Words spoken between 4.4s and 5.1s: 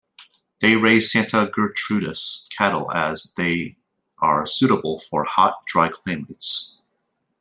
suitable